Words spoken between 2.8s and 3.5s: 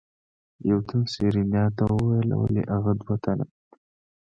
دوه تنه.